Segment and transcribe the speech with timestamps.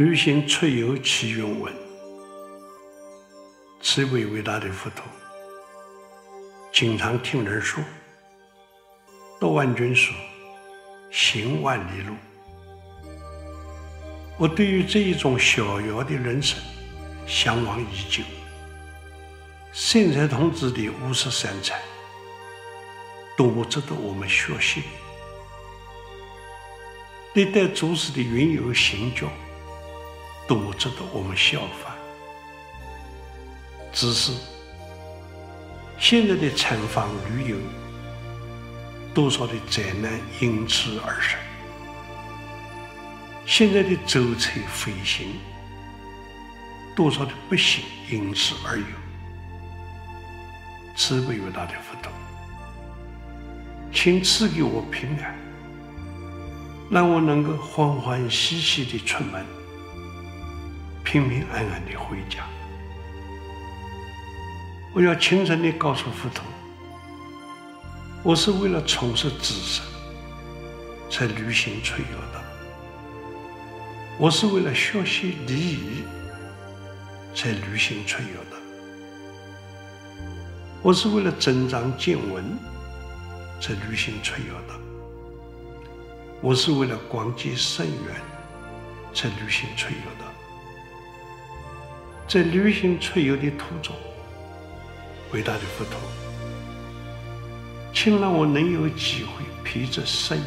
[0.00, 1.70] 旅行出游起源文，
[3.82, 5.04] 慈悲伟大的佛陀，
[6.72, 7.84] 经常听人说，
[9.38, 10.14] 读万卷书，
[11.10, 12.14] 行万里路。
[14.38, 16.58] 我对于这一种逍遥的人生，
[17.26, 18.22] 向往已久。
[19.70, 21.78] 善财童子的五十三参，
[23.36, 24.82] 多么值得我们学习！
[27.34, 29.28] 历代祖师的云游行脚，
[30.50, 31.94] 都值得我们效仿。
[33.92, 34.32] 只是
[35.96, 37.56] 现在的参访旅游，
[39.14, 41.38] 多少的灾难因此而生；
[43.46, 45.28] 现在的舟车飞行，
[46.96, 48.84] 多少的不幸因此而有。
[50.96, 52.10] 慈悲伟大的佛陀，
[53.92, 55.32] 请赐给我平安，
[56.90, 59.46] 让我能够欢欢喜喜地出门，
[61.10, 62.46] 平平安安的回家。
[64.94, 66.44] 我要虔诚的告诉佛陀，
[68.22, 69.84] 我是为了充实自身
[71.10, 72.40] 才旅行出游的，
[74.20, 76.04] 我是为了学习礼仪
[77.34, 78.56] 才旅行出游的。
[80.80, 82.56] 我是为了增长见闻
[83.60, 84.80] 才旅行出游的，
[86.40, 88.14] 我是为了广结善缘
[89.12, 90.29] 才旅行出游的。
[92.30, 93.92] 在旅行出游的途中，
[95.32, 95.98] 伟大的佛陀，
[97.92, 100.44] 请让我能有机会披着身影，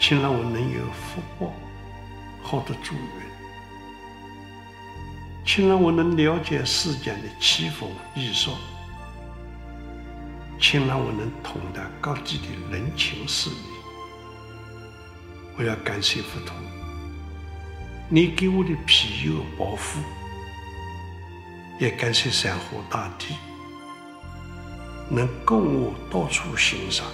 [0.00, 1.52] 请让我能有福报，
[2.42, 3.28] 好得祝愿。
[5.44, 8.52] 请让我能了解世间的起风异俗，
[10.58, 13.56] 请让我能通达各地的人情世理。
[15.58, 16.56] 我要感谢佛陀，
[18.10, 20.00] 你给我的庇佑保护，
[21.78, 23.34] 也感谢山河大地，
[25.10, 27.06] 能供我到处欣赏，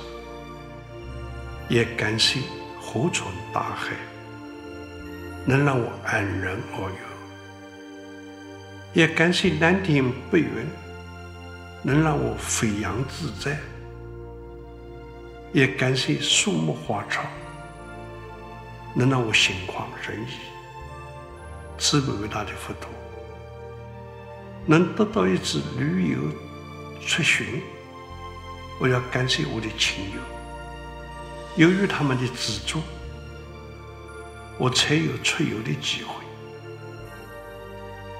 [1.68, 2.38] 也感谢
[2.80, 3.90] 河川大海，
[5.44, 6.96] 能让我安然遨游。
[8.92, 10.64] 也感谢蓝天白云，
[11.82, 13.56] 能让我飞扬自在；
[15.52, 17.24] 也感谢树木花草，
[18.94, 20.53] 能让我心旷神怡。
[21.78, 22.90] 慈悲伟大的佛陀，
[24.66, 26.18] 能得到一次旅游
[27.06, 27.62] 出巡，
[28.80, 30.20] 我要感谢我的亲友，
[31.56, 32.80] 由于他们的资助，
[34.58, 36.14] 我才有出游的机会。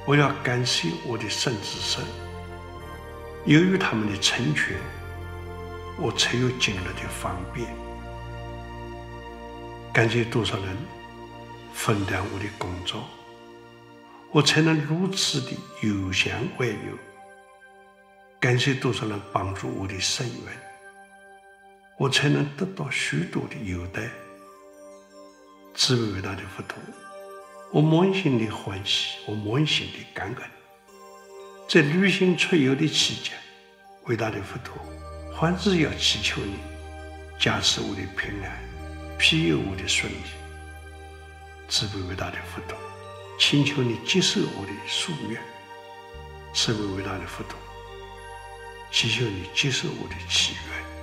[0.06, 2.04] 我要感谢我的孙子孙，
[3.46, 4.76] 由于他们的成全，
[5.96, 7.66] 我才有今日的方便。
[9.94, 10.76] 感谢多少人
[11.72, 13.04] 分担我的工作，
[14.34, 15.52] 我才能如此的
[15.82, 16.98] 悠闲外游。
[18.40, 20.52] 感谢多少人帮助我的生缘，
[21.96, 24.10] 我才能得到许多的优待。
[25.76, 26.76] 慈悲伟大的佛陀。
[27.70, 30.36] 我满心的欢喜，我满心的感恩。
[31.68, 33.38] 在旅行出游的期间，
[34.06, 34.76] 伟大的佛陀，
[35.32, 36.56] 还是要祈求你
[37.38, 38.58] 加持我的平安，
[39.16, 40.16] 庇佑我的顺利。
[41.68, 42.76] 慈悲伟大的佛陀，
[43.38, 45.40] 请求你接受我的夙愿。
[46.52, 47.58] 慈悲伟大的佛陀，
[48.92, 50.93] 祈求你接受我的祈愿。